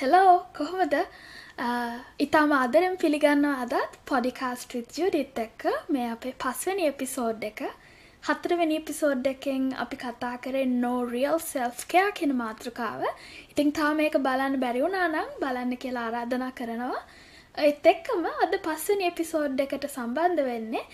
[0.00, 0.94] Hello කොහොමද?
[2.24, 5.64] ඉතාම ආදරෙන් පිළිගන්න අදත් පොඩිකාස්ට් විත්ජුඩිත් එක්ක
[5.94, 7.60] මේ අපේ පස්වනි එපිසෝඩ් එක.
[8.28, 13.02] හතරවෙනි එපිසෝඩ් එකෙන් අපි කතා කරේ නෝ රියල් සෙල්ෆ්කයා කියන මාතෘකාව.
[13.50, 17.02] ඉතිං තා මේක බලන්න බැරිවුනා නම් බලන්න කියලා ආරාධනා කරනවා.
[17.68, 20.84] එත් එක්කම අද පස්සනි එපිසෝඩ් එකට සම්බන්ධ වෙන්නේ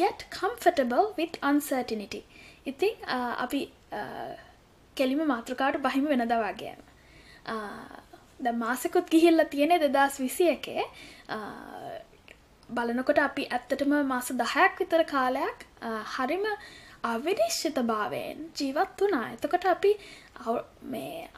[0.00, 2.22] get comfortable with uncertainty.
[2.72, 3.06] ඉතිං
[3.46, 3.62] අපි
[4.96, 6.82] කෙලිම මාතෘකාට බහිම වෙනද වගේම.
[8.40, 10.84] ද මාසකුත් ගිහිල්ල තියෙනෙ දෙදස් විසි එකේ
[12.68, 15.68] බලනකොට අපි ඇත්තටම මාස දහයක් විතර කාලයක්
[16.14, 16.48] හරිම
[17.04, 19.92] අවිනිශ්චිත භාවයෙන් ජීවත් වනා එතකොට අපි
[20.86, 21.28] මේ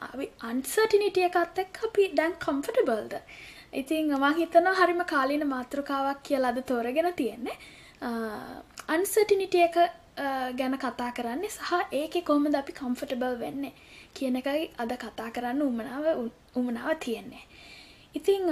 [0.43, 3.21] අන්සර්ටිනිටිය එකත් එක් අපි දැන් කම්ෆටබල්ද
[3.73, 7.57] ඉතින් මං හිතනවා හරිම කාලීන මාතෘකාවක් කියලා අද තෝරගෙන තියෙන්නේ.
[8.87, 9.77] අන්සර්ටිනිටිය එක
[10.59, 13.73] ගැන කතා කරන්නේ සහ ඒක කොහොමද අපි කම්ෆටබල් වෙන්නේ
[14.15, 16.05] කියන එකයි අද කතා කරන්න උමනාව
[16.55, 17.43] උමනාව තියෙන්නේ.
[18.15, 18.45] ඉතිං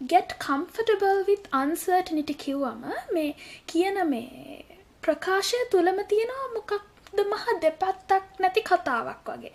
[0.00, 2.82] get comfortable with uncertainty කිව්වම
[3.14, 3.30] මේ
[3.66, 4.64] කියන මේ
[5.02, 9.54] ප්‍රකාශය තුළම තියෙනවා මොකක්ද මහ දෙපැත්තක් නැති කතාවක් වගේ.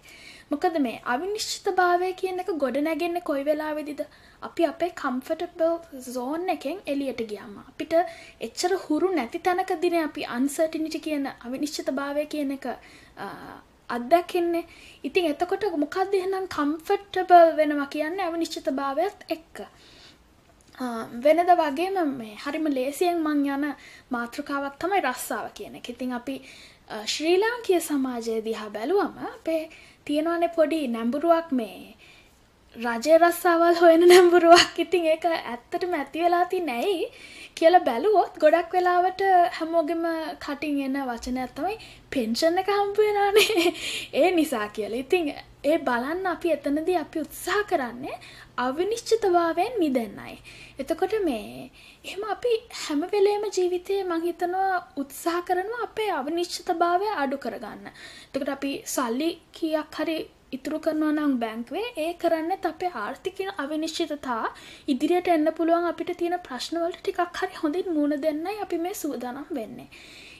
[0.52, 4.02] මොකද මේ අවිනිශ්චිත භාවය කියන එක ගොඩ නැගෙන්න කොයි වෙලාවෙදිද?
[4.42, 5.73] අපි අපේ කම්ෆටබල්
[6.08, 7.53] සෝන් එකෙන් එලියට ගියාම.
[7.64, 7.94] අපිට
[8.47, 12.66] එච්චර හුරු නැති තැනකදින අපි අන්සර්ටිනිටි කියන අවිනිශ්චිත භාවය කියන එක
[13.89, 14.66] අත්දැකෙන්නේ.
[15.03, 19.66] ඉතින් එතකොට මොකක්ද එහෙනම් කම්ෆර්ටබල් වෙනවා කියන්නේ අවිනිශ්චිත භාවයත් එක්ක?
[21.23, 23.66] වෙනද වගේම මේ හරිම ලේසියෙන් මං යන
[24.09, 25.89] මාතෘකාවක් තමයි රස්සාව කියන එක.
[25.89, 26.36] ඉතින් අපි
[27.05, 29.61] ශ්‍රී ලාංකීය සමාජය දිහා බැලුවම අපේ
[30.09, 31.79] තියෙනවනේ පොඩි නැඹුරුවක් මේ.
[32.75, 34.73] රජය රස්සාවල් හොයන නැඹුරුවක්.
[34.77, 37.11] ඉතින් ඒක ඇත්තටම ඇති වෙලා තියෙන්නේ ඇයි
[37.55, 39.21] කියලා බැලුවොත් ගොඩක් වෙලාවට
[39.57, 40.03] හැමෝගෙම
[40.39, 41.75] කටින් එන වචනයක් තමයි
[42.11, 43.73] පෙන්ෂන් එක හම්බ වෙනානේ
[44.21, 44.99] ඒ නිසා කියලා.
[44.99, 48.17] ඉතින් ඒ බලන්න අපි එතනදී අපි උත්සාහ කරන්නේ
[48.57, 50.35] අවිනිශ්චිතභාවයෙන් මිදෙන්නයි.
[50.79, 51.71] එතකොට මේ
[52.05, 57.92] එහෙම අපි හැම වෙලේම ජීවිතේ මං හිතනවා උත්සාහ කරනවා අපේ අවිනිශ්චිතභාවය අඩු කරගන්න.
[58.27, 60.17] එතකොට අපි සල්ලි කීයක් හරි
[60.52, 64.41] ඉතුරු කරනවා නම් බැංකුවේ ඒ කරන්නත් අපේ ආර්ථික අවිනිශ්චිතතා
[64.87, 69.89] ඉදිරියට එන්න පුළුවන් අපිට තියෙන ප්‍රශ්නවලට ටිකක් හරි හොඳින් මුණ දෙන්නයි අපි මේ සූදානම් වෙන්නේ.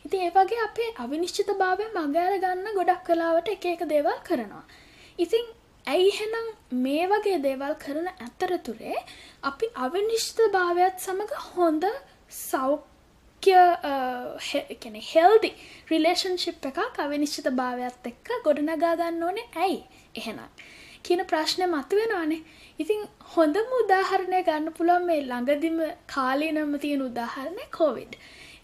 [0.06, 4.70] ඉතින් ඒ වගේ අපේ අවිනිශ්චිත භාවය මගහැර ගන්න ගොඩක් වෙලාවට එක එක දේවල් කරනවා.
[5.20, 5.46] ඉතින්
[5.86, 6.48] ඇයි එහෙනම්
[6.80, 9.00] මේ වගේ දේවල් කරන අතරතුරේ
[9.44, 11.86] අපි අවිනිශ්චිත භාවයත් සමඟ හොඳ
[12.40, 13.56] සෞඛ්‍ය
[15.10, 15.52] හෙල්දි
[15.92, 19.48] රිලේෂන්ශිප් එකක් අවිනිශ්චිත භාවයත් එක්ක ගොඩනගා ගන්න ඕනේ.
[19.58, 19.80] ඇයි
[20.16, 20.50] එහෙනම්?
[21.04, 22.42] කියන ප්‍රශ්නය මතුවෙනවානේ.
[22.80, 23.02] ඉතින්
[23.34, 28.14] හොඳම උදාහරණය ගන්න පුළුවන් මේ ළඟදිම කාලීනම තියෙන උදාහරණය කෝවිඩ්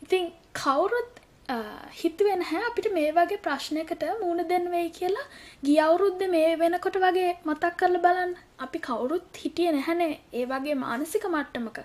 [0.03, 5.25] ඉතින් කවුරුත් හිතුවෙන හැ අපිට මේ වගේ ප්‍රශ්නයකට මුණ දෙන්න වෙයි කියලා.
[5.65, 8.33] ගිය අවුරුද්ද මේ වෙනකොට වගේ මතක් කරලා බලන්න.
[8.65, 11.77] අපි කවුරුත් හිටියේ නැහැනේ ඒ වගේ මානසික මට්ටමක.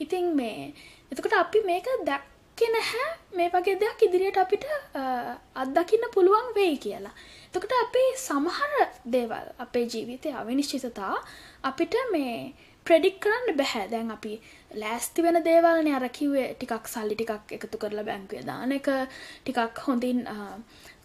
[0.00, 0.72] ඉතින් මේ
[1.12, 3.08] එතකොට අපි මේක දැක්කේ නැහැ.
[3.36, 4.66] මේ වගේ දෙයක් ඉදිරියට අපිට
[5.62, 7.14] අත්දකින්න පුළුවන් වෙයි කියලා.
[7.48, 8.74] එතකොට අපේ සමහර
[9.14, 11.16] දේවල් අපේ ජීවිතය අවිනිශ්චිතතා
[11.70, 12.36] අපිට මේ
[12.86, 14.32] ප්‍රඩික් කරන්න බැහැ දැන් අපි
[14.82, 18.88] ලෑස්ති වෙන දේවල්න අර කිව්වේ ටිකක් සල්ලි ටිකක් එකතු කරලා බැංකුවේ දාන එක.
[19.44, 20.24] ටිකක් හොඳින්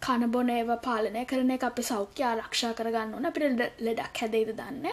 [0.05, 3.29] කනබොන ඒව පාලනය කරන එක අපි සෞඛ්‍ය ආරක්ෂා කරගන්න ඕන.
[3.29, 4.85] අපිට ලෙඩක් හැදෙයිද දන්න.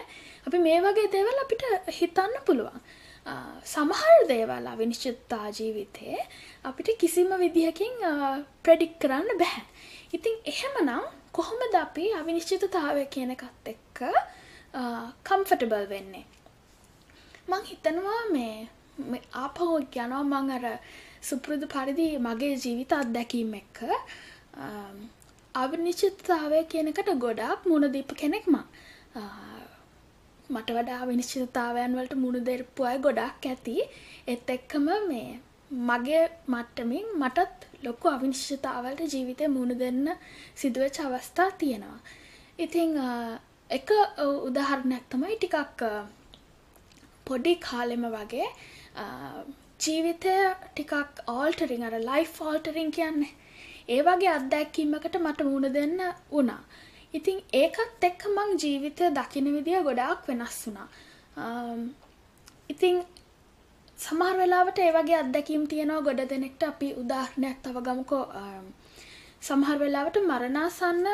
[0.47, 1.65] අපි මේ වගේ දේවල් අපිට
[1.99, 2.79] හිතන්න පුළුවන්.
[3.73, 6.17] සමහර දේවල් අවිනිශ්චිතතා ජීවිතේ
[6.69, 7.95] අපිට කිසිම විදිහකින්
[8.63, 9.63] ප්‍රඩික් කරන්න බැහැ
[10.13, 11.05] ඉතින් එහෙමනම්
[11.37, 13.99] කොහොමද අපි අවිනිශ්චිතතාවය කියන එකත් එක්ක
[15.27, 16.25] කම්ෆටබල් වෙන්නේ?
[17.47, 18.55] මං හිතනවා මේ
[19.43, 20.65] ආපහු යනවා මං අර
[21.27, 23.79] සුපුරුදු පරිදි මගේ ජීවිත අත්දැකීම එක්ක.
[25.55, 28.65] අවිනිශ්චිතතාවය කියනකට ගොඩාක් මුණදීප කෙනෙක් මං.
[30.49, 33.75] මට වඩා විනිශ්චිතතාවයන් වලට මුණදෙරපු අය ගොඩක් ඇති.
[34.33, 35.29] එත් එක්කම මේ
[35.89, 36.23] මගේ
[36.53, 40.03] මට්ටමින් මටත් ලොකු අවිනිශ්චිතාවලට ජීවිතය මුණ දෙන්න
[40.61, 41.99] සිදුවච්ච අවස්ථා තියෙනවා.
[42.65, 42.91] ඉතිං
[43.69, 43.89] එක
[44.47, 45.81] උදාහරණයක් තමයි ටිකක්
[47.25, 48.47] පොඩි කාලෙම වගේ
[49.79, 50.35] ජීවිතය
[50.65, 53.33] ටිකක් ඕල්ටරිං අර ලයිෆ් ෝල්ටරිං කියන්නේ
[53.89, 55.99] ඒ වගේ අත්දැක්කීමකට මට මුණ දෙන්න
[56.31, 56.61] වුණා.
[57.13, 60.87] ඉතිං ඒකත් එක්ක මං ජීවිතය දකින විදිිය ගොඩාක් වෙනස් වුණා.
[62.69, 63.03] ඉතිං
[63.97, 68.23] සමහර වෙලාවට ඒ වගේ අත්දැකීම් තියෙනවා ගොඩ දෙනෙක්ට අපි උදාහරණයක් තව ගමුකෝ
[69.41, 71.07] සමහර වෙලාවට මරණාසන්න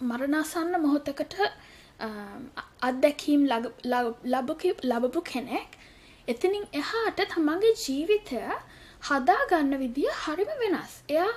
[0.00, 1.36] මරණාසන්න මොහොතකට
[2.88, 3.42] අත්දැකීම්
[4.92, 5.70] ලබපු කෙනෙක්
[6.28, 8.42] එතනින් එහාට තමන්ගේ ජීවිතය
[9.08, 10.92] හදාගන්න විදිය හරිම වෙනස්.
[11.08, 11.32] එයා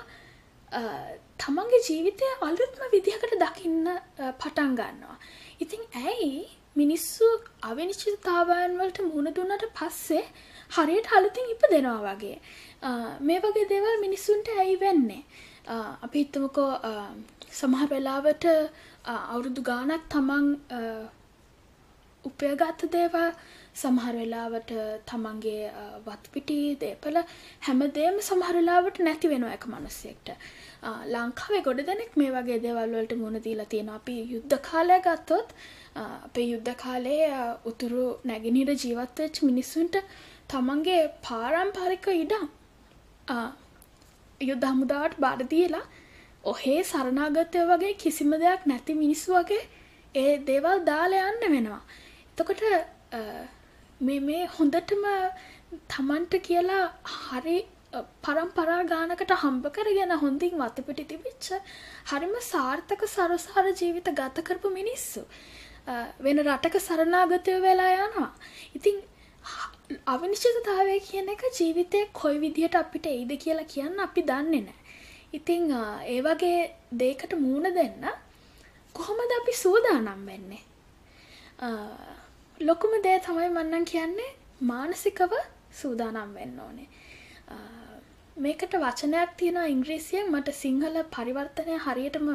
[1.42, 3.88] තමන්ගේ ජීවිතය අලුත්ම විදිහකට දකින්න
[4.40, 5.16] පටන් ගන්නවා.
[5.64, 6.46] ඉතින් ඇයි
[6.76, 7.26] මිනිස්සු
[7.70, 10.24] අවිනිශ්චිතතාවයන් වලට මුහුණ දුන්නට පස්සේ
[10.70, 12.38] හරියට අලුතින් ඉප දෙනවා වගේ.
[13.28, 15.22] මේ වගේ දේවල් මිනිස්සුන්ට ඇයි වෙන්නේ.
[16.04, 16.72] අපි හිතමුකෝ
[17.60, 18.44] සමහර වෙලාවට
[19.06, 20.46] අවුරුදු ගානක් තමන්
[22.24, 23.26] උපයගත්ත දේවල්
[23.74, 24.70] සමහර වෙලාවට
[25.10, 25.64] තමන්ගේ
[26.06, 27.18] වත්පිටි දේපල
[27.66, 30.30] හැමදේම සමහරලාවට නැති වෙනවා එක මනුස්සෙක්ට.
[31.12, 35.54] ලංකාවේ ගොඩ දෙනෙක් මේ වගේ දේවල්වලට මුණ දීලා තියෙන අපි යුද්ධ කාලය ගත්තොත්
[35.96, 37.28] අපේ යුද්ධ කාලයේ
[37.70, 40.00] උතුරු නැගෙනහිර ජීවත්වෙච් මිනිස්සුන්ට
[40.48, 42.44] තමන්ගේ පාරම්පරික ඉඩම්
[44.40, 45.86] යුද්ධ හමුදාවට බාරදීලා
[46.46, 49.62] ඔහේ සරණාගතය වගේ කිසිම දෙයක් නැති මිනිස්සු වගේ
[50.14, 51.82] ඒ දේවල් දාලා යන්න වෙනවා.
[52.30, 52.62] එතකොට
[54.00, 55.06] මේ මේ හොඳටම
[55.88, 56.84] තමන්ට කියලා
[57.14, 57.56] හරි
[58.22, 61.50] පරම්පරා ගානකට හම්බ කරගෙන හොඳින් වතපිටි තිබිච්ච
[62.10, 65.26] හරිම සාර්ථක සරසාර ජීවිත ගත කරපු මිනිස්සු
[66.20, 68.30] වෙන රටක සරණාගතය වෙලා යනවා.
[68.76, 68.96] ඉතින්
[70.06, 74.85] අවිනිශ්චිතතාවය කියන එක ජීවිතය කොයි විදිහට අපිට එයිද කියලා කියන්න අපි දන්නේ නෑ.
[75.36, 75.70] ඉතිං
[76.06, 76.60] ඒ වගේ
[76.94, 78.06] දේකට මූුණ දෙන්න
[78.94, 80.62] කොහොමද අපි සූදානම් වෙන්නේ.
[82.60, 84.30] ලොකුම දේ තමයි මන්නන් කියන්නේ
[84.62, 85.32] මානසිකව
[85.72, 86.88] සූදානම් වෙන්න ඕනේ.
[88.36, 92.30] මේකට වචනයක් තියෙනවා ඉංග්‍රීසියෙන් මට සිංහල පරිවර්තනය හරියටම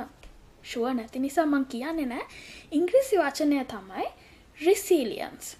[0.63, 2.25] ශුව නැති නිසා මං කියන්නේ නෑ
[2.71, 4.07] ඉංග්‍රීසි වචනය තමයි
[4.59, 5.55] රිසීලියන්ස්.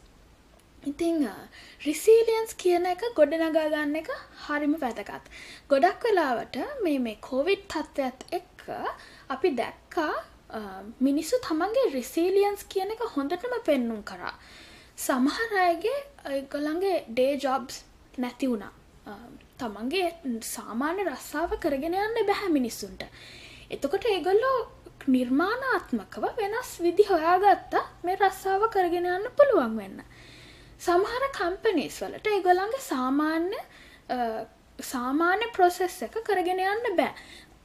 [0.84, 1.28] ඉතිං
[1.84, 4.10] රිසීලියන්ස් කියන එක ගොඩනගා ගන්න එක
[4.46, 5.30] හරිම වැදගත්.
[5.70, 8.64] ගොඩක් වෙලාවට මේ මේ කෝවිඩ් තත්ත්වයක්ත් එක්ක
[9.30, 10.14] අපි දැක්කා
[11.00, 14.34] මිනිස්සු තමන්ගේ රිසීලියන්ස් කියන එක හොඳටම පෙන්නුම් කරා.
[14.98, 17.84] සමහර අයගේ ගොළන්ගේ ඩේ ජොබ්ස්
[18.18, 18.74] නැති වුණා.
[19.60, 20.10] තමන්ගේ
[20.48, 23.06] සාමාන්‍ය රස්සාාව කරගෙන යන්න බැහැ මිනිස්සුන්ට.
[23.70, 24.58] එතකොට ඒගොල්ලෝ
[25.08, 30.02] නිර්මාණාත්මකව වෙනස් විදි හොයාගත්ත මේ රස්සාාව කරගෙන යන්න පුළුවන් වෙන්න.
[30.82, 33.62] සමහර කම්පනීස් වලට ඒගොලන්ගේ සාමාන්‍ය
[34.80, 37.12] සාමාන්‍ය ප්‍රොසෙස් එක කරගෙන යන්න බෑ.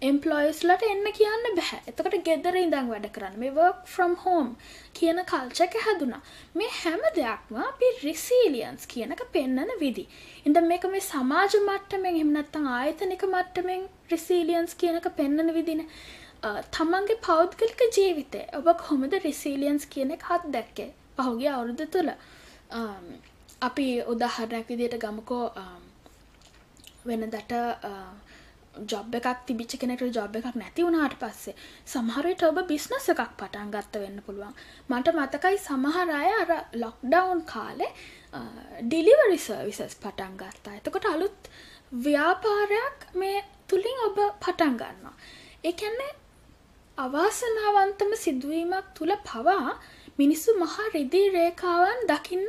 [0.02, 3.38] එම්පලොයිස්ලට එන්න කියන්න බැහැ එතකට ගෙදර ඉඳං වැඩ කරන්න.
[3.42, 4.50] මේ වර්ක් ෆ්‍රම් හෝම්
[4.98, 6.20] කියන කල්චක හැදුනා.
[6.54, 10.06] මේ හැම දෙයක්ම අපි රිසීලියන්ස් කියනක පෙන්නන විදි.
[10.44, 15.86] ඉඳ මේක මේ සමාජ මට්ටමෙන් එමනත්තං ආයතනික මට්ටමෙන් රිසීලියන්ස් කියනක පෙන්නන විදින
[16.72, 18.44] තමන්ගේ පෞද්ගලික ජීවිතය.
[18.52, 20.90] ඔබ කොහොමද රිසීලියන්ස් කියන හත් දැක්කේ?
[21.16, 22.18] පහුගේ අවුරුදු තුළ
[22.70, 23.22] Um,
[23.60, 25.82] අපි උදාහරණයක් විදියට ගමකෝ um,
[27.04, 27.52] වෙන දට
[28.84, 31.54] ජොබ් uh, එකක් තිබිච්ච කෙනෙට ජොබ් එකක් නැති වුණාට පස්සේ
[31.86, 34.54] සමහරට ඔබ බිස්නස් එකක් පටන් ගත්ත වෙන්න පුළුවන්.
[34.88, 37.92] මට මතකයි සමහර අය අර ලොක්ඩවුන් කාලේ
[38.32, 40.76] uh, ඩිලිවරි සර්විසස් පටන් ගත්තා.
[40.76, 41.50] එතකොට අලුත්
[42.02, 45.16] ව්‍යාපාරයක් මේ තුළින් ඔබ පටන් ගන්නවා.
[45.64, 46.12] ඒකැන්නේ
[46.98, 49.78] අවාසනාවන්තම සිදුවීමක් තුළ පවා
[50.18, 52.48] මිනිස්සු මහා රිදී රේකාවන් දකින්න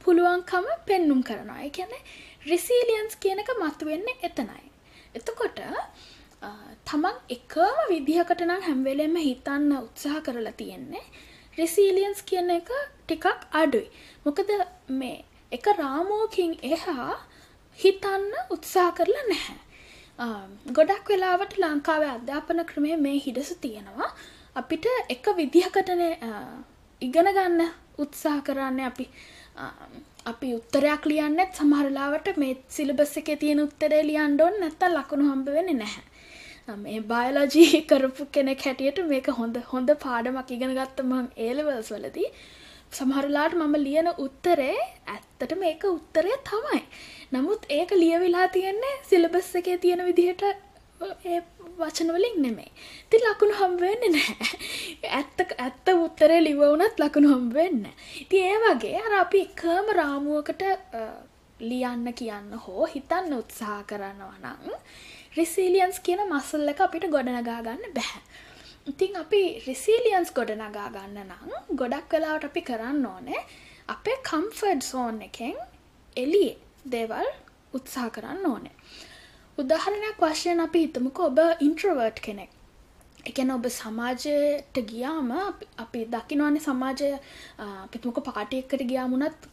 [0.00, 2.02] පුළුවන්කම පෙන්නුම් කරනවා එකැනේ
[2.46, 4.66] රිසීලියන්ස් කියනක මතුවෙන්නේ එතනයි
[5.14, 5.60] එතකොට
[6.86, 11.06] තමන් එකම විදිහකට නම් හැම්වෙලෙම හිතන්න උත්සාහ කරලා තියෙන්නේ
[11.58, 13.88] රෙසීලියන්ස් කියන එක ටිකක් අඩුයි.
[14.24, 14.50] මොකද
[14.90, 17.14] මේ එක රාමෝකින් එහා
[17.78, 19.58] හිතන්න උත්සාහ කරලා නැහැ.
[20.70, 24.10] ගොඩක් වෙලාවට ලංකාවේ අධ්‍යාපන ක්‍රමය මේ හිඩසු තියෙනවා.
[24.56, 26.02] අපිට එක විදිහකටන
[27.02, 27.62] ඉගෙන ගන්න
[27.98, 29.06] උත්සාහ කරන්න අපි
[30.26, 35.80] අපි උත්තරයක් ලියන්නෙත් සමහරලාවට මේ සිලබස් එකේ තියෙන උත්තරේ ලියන්න ඕන නැත්තම් ලකුණු හම්බ වෙන්නේ
[35.82, 36.04] නැහැ.
[36.76, 42.30] මේ බයොලොජි කරපු කෙනෙක් හැටියට මේක හොඳ හොඳ පාඩමක් ඉගෙන ගත්ත මං A levels වලදී
[42.92, 44.76] සමහරලාට මම ලියන උත්තරේ
[45.08, 46.82] ඇත්තට මේක උත්තරය තමයි.
[47.32, 50.42] නමුත් ඒක ලියවිලා තියෙන්නේ සිලබස් එකේ තියෙන විදිහට
[51.26, 51.40] ඒ
[51.78, 52.70] වචනවලින් නෙමෙයි.
[53.04, 54.48] ඉතින් ලකුණු හම්බ වෙන්නේ නැහැ.
[55.12, 58.22] ඇත්ත ඇත්ත උත්තරේ ලිව වුණත් ලකුණු හම්බ වෙන්නේ නැහැ.
[58.22, 60.62] ඉතින් ඒ වගේ අර අපි එකම රාමුවකට
[61.60, 64.74] ලියන්න කියන්න හෝ හිතන්න උත්සාහ කරනවා නම්
[65.36, 68.20] රිසීලියන්ස් කියන මසල් එක අපිට ගොඩනගා ගන්න බෑ.
[68.86, 73.42] ඉතින් අපි රිසීලියන්ස් ගොඩනගා ගන්න නම් ගොඩක් වෙලාවට අපි කරන්න ඕනේ
[73.88, 75.58] අපේ කම්ෆර්ඩ් සෝන් එකෙන්
[76.16, 76.56] එළියේ
[76.90, 77.28] දේවල්
[77.72, 78.74] උත්සාහ කරන්න ඕනේ.
[79.58, 82.50] උදාහරණයක් වශයෙන් අපි හිතමුක ඔබ ඉන්ට්‍රවර්ට් කෙනෙක්.
[83.26, 85.30] එකන ඔබ සමාජයට ගියාම
[85.78, 87.08] අපි දකිනවන්නේ සමාජය
[87.90, 89.48] පිතුමක පාටියක්කට ගියාමුණත්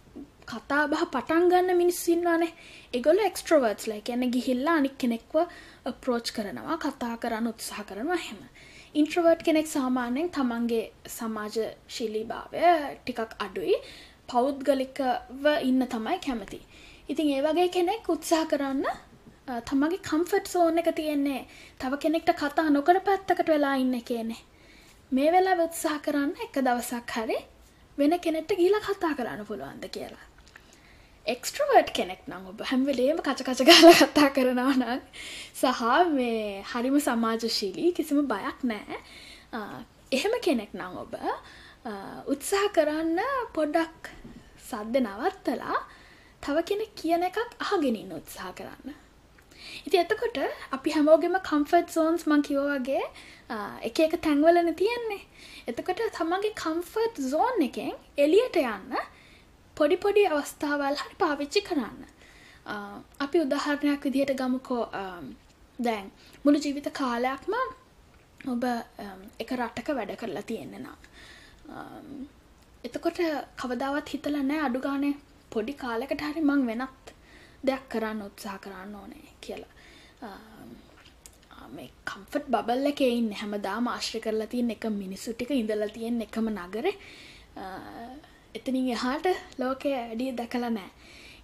[0.45, 2.51] කතා බහ පටන් ගන්න මිනිස්සින්නවානේ
[2.93, 5.35] එගොල එක්ස්ට්‍රවර්ට්ස් ලයි කියැන ගිහිල්ලා අනික් කෙනෙක්ව
[6.01, 8.41] ප්‍රෝච් කරනවා කතා කරන්න උත්සාහ කරනවා හෙම
[8.95, 11.55] ඉන්ට්‍රවර්ට් කෙනෙක් සාමාන්‍යයෙන් තමන්ගේ සමාජ
[11.89, 12.65] ශිලී භාවය
[12.97, 13.77] ටිකක් අඩුයි.
[14.27, 16.59] පෞද්ගලිකව ඉන්න තමයි කැමති.
[17.09, 18.85] ඉතින් ඒ වගේ කෙනෙක් උත්සාහ කරන්න
[19.47, 21.45] තමගේ කම්ෆට් සෝන් එක තියෙන්නේ
[21.77, 24.37] තව කෙනෙක්ට කතා නොකර පැත්තකට වෙලා ඉන්න කියනෙ.
[25.11, 27.39] මේ වෙලා උත්සාහ කරන්න එක දවසක් හරි
[27.97, 30.25] වෙන කෙනෙක්ට ගීල කතා කරන්න පුළුවන්ද කියලා.
[31.25, 35.01] එක්ස්ට්‍රවර්ට් කෙනෙක් නම් ඔබ හැම්වෙලේම කචකච ගාල කතා කරනවා නම්
[35.53, 38.99] සහ මේ හරිම සමාජශීලී කිසිම බයක් නෑ
[40.11, 41.15] එහෙම කෙනෙක් නම් ඔබ
[42.27, 43.19] උත්සාහ කරන්න
[43.53, 44.11] පොඩ්ඩක්
[44.63, 45.79] සද්ද නවත්තලා
[46.43, 49.03] තව කෙනෙක් කියන එකක් අහගෙනන්න උත්සාහ කරන්න.
[49.85, 50.37] ඉති එතකොට
[50.77, 53.03] අපි හැමෝගෙම කම්ෆර්ට් සෝන්ස් මං කිවෝවගේ
[53.89, 55.21] එක එක තැන්වලන තියෙන්නේ.
[55.69, 57.93] එතකොට තමන්ගේ කම්ෆර්ට් සෝන් එකෙන්
[58.25, 58.97] එලියට යන්න
[59.77, 62.01] පොඩි පොඩි අවස්ථාවල් හරි පාවිච්චි කරන්න.
[63.25, 64.83] අපි උදාහරණයක් විදිහට ගමුකෝ
[65.79, 66.11] දැන්
[66.43, 67.55] මුළු ජීවිත කාලයක්ම
[68.53, 68.63] ඔබ
[69.43, 70.97] එක රටක වැඩ කරලා තියෙන්න නම්.
[72.83, 73.19] එතකොට
[73.61, 75.13] කවදාවත් හිතල නෑ අඩුගානේ
[75.51, 77.12] පොඩි කාලෙකට හරි මං වෙනත්
[77.63, 79.73] දෙයක් කරන්න උත්සාහ කරන්න ඕනේ කියලා.
[81.71, 86.87] මේ කම්ෆට් බබල්ල එකයින්න හැමදාම ආශ්‍රය කරලා තියෙන් එක මිනිස්සු ටික ඉඳලා තියෙන් එකම නගර
[88.55, 89.27] එතනින් එහාට
[89.59, 90.91] ලෝකය ඇඩිය දැකලා නෑ.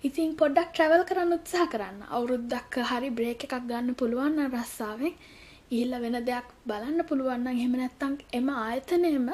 [0.02, 5.16] ඉතින් පොඩ්ඩක් ට්‍රවල් කරන්න උත්සාහ කරන්න අවුරුද්දක් හරි බ්‍රේක එකක් ගන්න පුළුවන්න රස්සාාවෙන්
[5.72, 9.28] ඉහිල්ල වෙන දෙයක් බලන්න පුළුවන්න එහෙම නැත්තං එම ආයතනයම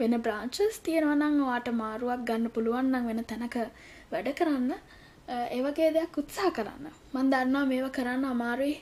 [0.00, 3.56] වෙන බ්‍රාංචස් තියෙනවනං වාට මාරුවක් ගන්න පුළුවන්නම් වෙන තැනක
[4.12, 4.74] වැඩ කරන්න
[5.30, 6.86] ඒවගේ දෙයක් උත්සා කරන්න.
[7.14, 8.76] මන් දන්නවා මේව කරන්න අමාරුයි.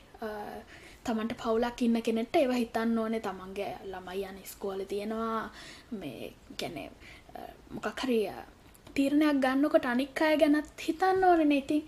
[1.04, 3.24] තමන්ට පවුලක් ඉන්න කෙනෙට ඒව හිතන්න ඕනේ.
[3.26, 5.50] තමන්ගේ ළමයි යන ස්කෝල තියෙනවා.
[6.00, 6.88] මේ ගැනේ
[7.74, 8.20] මොකක් හරි
[8.96, 11.82] තීරණයක් ගන්නකොට අනික් අය ගැනත් හිතන්න ඕනන ඉතින්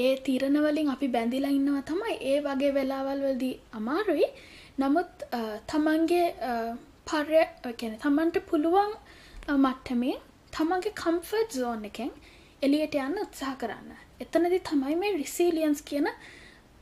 [0.00, 4.28] ඒ තීරණවලින් අපි බැඳිලා ඉන්නවා තමයි ඒ වගේ වෙලාවල් වලදී අමාරුයි.
[4.80, 5.24] නමුත්
[5.70, 6.26] තමන්ගේ
[7.08, 7.40] පර්ය
[7.80, 8.92] ගැන තමන්ට පුළුවන්
[9.64, 10.16] මට්ටමේ
[10.56, 12.12] තමන්ගේ කම්ෆර්ට් සෝන් එකෙන්
[12.62, 13.90] එලියට යන්න උත්සාහ කරන්න.
[14.18, 16.08] එතනදි තමයි මේ රිසීලියන්ස් කියන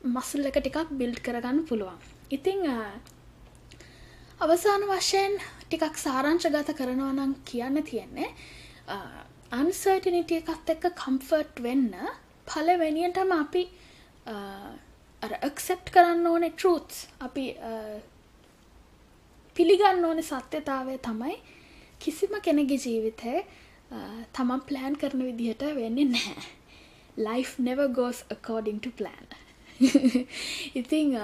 [0.06, 1.98] මසල් එක ටිකක් බිල්ඩ් කරගන්න පුළුවන්.
[2.30, 2.66] ඉතිං
[4.40, 8.30] අවසාන වශයෙන් ටිකක් සාරංශ ගත කරනවා නම් කියන්න තියෙන්නේ
[9.52, 11.94] අන්සර්ටිනිටිය එකත් එක්ක කම්ෆර්ට් වෙන්න
[12.46, 13.64] පලවෙනියටම අපි
[15.22, 17.44] ඇක්සෙප් කරන්න ඕනේ ටරූත්ස් අපි
[19.56, 21.38] පිළිගන්න ඕන සත්‍යතාවය තමයි
[22.00, 23.34] කිසිම කෙනෙගේ ජීවිතය
[24.32, 26.42] තමන් ප්ලෑන් කරන විදිහට වෙන්නේ නැහැ.
[27.18, 29.26] Life never goes according to plan.
[30.80, 31.16] ඉතිං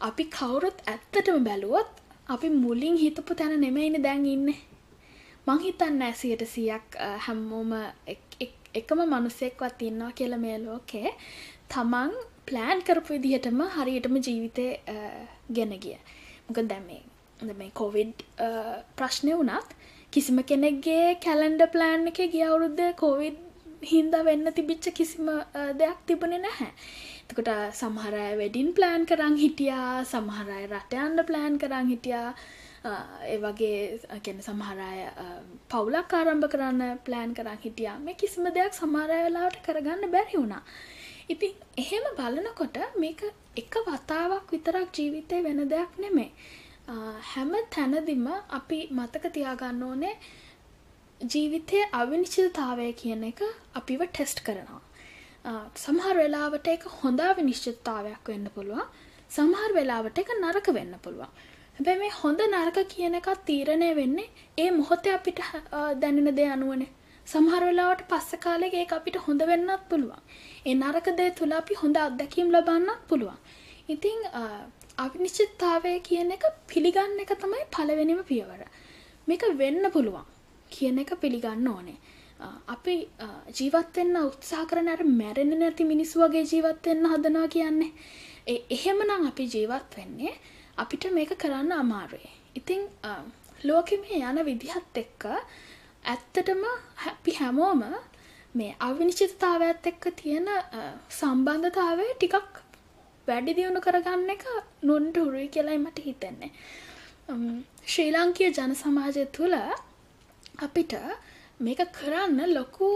[0.00, 1.90] අපි කවුරුත් ඇත්තටම බැලුවොත්
[2.28, 4.48] අපි මුලින් හිතපු තැන නෙමෙයින දැන් ඉන්න
[5.46, 7.72] මං හිතන්න ඇසියට සියක් හැම්මෝම
[8.74, 11.14] එකම මනුස්සෙක්වත් ඉන්නවා කියල මේ ලෝකේ
[11.68, 12.12] තමන්
[12.46, 14.66] ප්ලෑන් කරපු විදිහටම හරියටම ජීවිතය
[15.54, 15.96] ගෙන ගිය
[16.46, 17.02] මොක දැමේ
[17.54, 18.26] මේ කොවිඩ්
[18.96, 19.74] ප්‍රශ්නය වුණත්
[20.12, 23.44] කිසිම කෙනෙක්ගේ කැලන්ඩ ප්ලෑන් එක ගිය අවුරුද්ධ කොවිඩ්
[23.84, 25.28] හින්දා වෙන්න තිබිච්ච කිසිම
[25.80, 26.70] දෙයක් තිබුණෙ නැහැ
[27.22, 32.30] එතකොට සමහරය වෙඩින් ප්ලෑන් කරං හිටියා සමහරය රටයන්ඩ ප්ලෑන් කරං හිටියා
[33.26, 34.92] ඒ වගේ ගැන සමහරය
[35.70, 40.62] පවුලක් ආරම්භ කරන්න ප්ලෑන් කරන්න හිටියා මේ කිසිම දෙයක් සමාරයලාට කරගන්න බැරි වුණා.
[41.28, 43.20] ඉතින් එහෙම බලනකොට මේක
[43.56, 46.30] එක වතාවක් විතරක් ජීවිතය වෙන දෙයක් නෙමේ.
[47.30, 48.26] හැම තැනදිම
[48.58, 50.14] අපි මතක තියාගන්න ඕනේ
[51.20, 53.40] ජීවිතය අවිනිශ්චිතතාවය කියන එක
[53.80, 54.80] අපිව ටෙස්ට් කරනවා.
[55.76, 58.86] සමහර වෙලාවට එක හොඳා විනිශ්චිතතාවයක් වෙන්න පුළුවන්.
[59.30, 61.32] සමහර වෙලාවට එක නරක වෙන්න පුළුවන්.
[61.76, 64.28] හැබැයි මේ හොඳ නරක කියන එකත් තීරණය වෙන්නේ
[64.58, 65.44] ඒ මොහොතේ අපිට
[66.02, 66.90] දැනෙන දේ අනුවනේ.
[67.26, 70.20] සමහර වෙලාවට පස්ස කාලෙක ඒක අපිට හොඳ වෙන්නත් පුළුවන්.
[70.66, 73.38] ඒ නරක දේ තුළ අපි හොඳ අත්දැකීම් ලබන්නත් පුළුවන්.
[73.88, 74.18] ඉතිං
[74.98, 78.62] අවිනිශ්චිතතාවය කියන එක පිළිගන්න එක තමයි පළවෙනිම පියවර.
[79.28, 80.26] මේක වෙන්න පුළුවන්
[80.70, 81.98] කියන එක පිළිගන්න ඕනේ.
[82.68, 82.94] අපි
[83.58, 87.92] ජීවත්වෙන්න උත්සා කරන අර මැරෙන නැති මිනිස්සු වගේ ජීවත්වෙන්න හදනවා කියන්නේ.
[88.46, 90.34] ඒ එහෙමනම් අපි ජීවත් වෙන්නේ
[90.78, 92.84] අපිට මේක කරන්න අමාරුවේ ඉතිං
[93.62, 95.24] ලෝකෙ මේ යන විදිහත් එක්ක
[96.04, 96.62] ඇත්තටම
[97.02, 97.82] හැපි හැමෝම
[98.54, 100.48] මේ අවිනිශ්චිතතාවයත් එක්ක තියෙන
[101.10, 102.62] සම්බන්ධතාවය ටිකක්
[103.28, 104.44] වැඩි දියුණු කරගන්න එක
[104.90, 106.50] නොන්ට හුරුයි කියලායි මට හිතෙන්නේ
[107.92, 109.56] ශ්‍රී ලංකීය ජන සමාජය තුළ
[110.66, 110.94] අපිට
[111.60, 112.88] මේක කරන්න ලොකු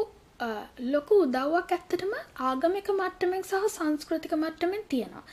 [0.95, 2.13] ලොකු උදව්වක් ඇත්තටම
[2.49, 5.25] ආගමික මට්ටමෙන් සහ සංස්කෘතික මට්ටමෙන් තියෙනවා.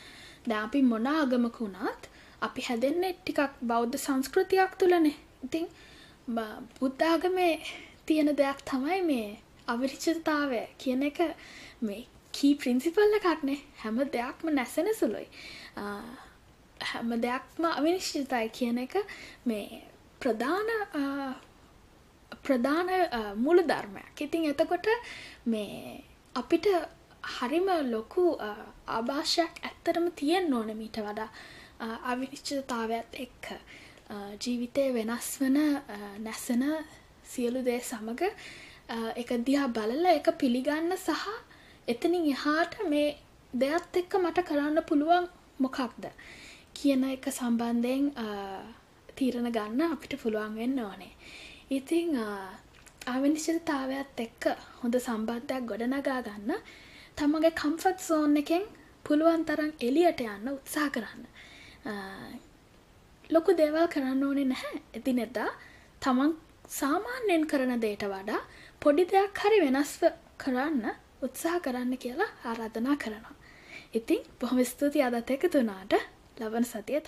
[0.47, 2.03] දැන් අපි මොන ආගමක වුණත්
[2.41, 5.15] අපි හැදෙන්නේ ටිකක් බෞද්ධ සංස්කෘතියක් තුලනේ.
[5.45, 5.65] ඉතින්
[6.79, 7.53] බුද්ධ ආගමේ
[8.05, 9.27] තියෙන දෙයක් තමයි මේ
[9.67, 11.19] අවිරිචිතතාවය කියන එක
[11.81, 13.59] මේ කී ප්‍රින්සිපල් එකක්නේ.
[13.77, 15.27] හැම දෙයක්ම නැසෙන සුළුයි.
[16.81, 18.95] හැම දෙයක්ම අවිනිශ්චිතයි කියන එක
[19.45, 19.81] මේ
[20.19, 20.69] ප්‍රධාන
[22.43, 22.89] ප්‍රධාන
[23.37, 24.87] මුළු ධර්මයක් ඉතින් එතකොට
[25.45, 26.03] මේ
[26.35, 26.67] අපිට
[27.31, 28.25] හරිම ලොකු
[28.89, 31.29] ආභාෂයක් ඇත්තටම තියෙන්න ඕන මීට වඩා
[32.05, 33.51] අවිනිශ්චිතතාවයත් එක්ක
[34.39, 35.59] ජීවිතේ වෙනස් වන
[36.19, 36.65] නැසෙන
[37.25, 38.23] සියලු දේ සමඟ
[39.15, 41.27] එක දිහා බලලා ඒක පිළිගන්න සහ
[41.91, 43.09] එතනින් එහාට මේ
[43.53, 45.25] දෙයත් එක්ක මට කරන්න පුළුවන්
[45.59, 46.03] මොකක්ද
[46.77, 48.05] කියන එක සම්බන්ධයෙන්
[49.17, 51.13] තීරණ ගන්න අපිට පුළුවන් වෙන්න ඕනේ.
[51.69, 52.11] ඉතින්
[53.13, 54.43] අවිනිශ්චිතතාවයත් එක්ක
[54.81, 56.61] හොඳ සම්බන්ධයක් ගොඩනගා ගන්න
[57.17, 58.69] තමන්ගේ කම්ෆර්ට් සෝන් එකෙන්
[59.05, 61.25] පුළුවන් තරම් එළියට යන්න උත්සාහ කරන්න.
[63.29, 64.79] ලොකු දේවල් කරන්න ඕනේ නැහැ.
[64.93, 65.49] එදිනෙදා
[66.01, 66.31] තමන්
[66.71, 68.41] සාමාන්‍යයෙන් කරන දේට වඩා
[68.81, 70.01] පොඩි දෙයක් හරි වෙනස්ව
[70.37, 70.89] කරන්න
[71.21, 73.35] උත්සාහ කරන්න කියලා ආරාධනා කරනවා.
[73.93, 75.93] ඉතින් බොහොම ස්තුතියි අදත් එකතු වුණාට.
[76.39, 77.01] ලබන සතියේ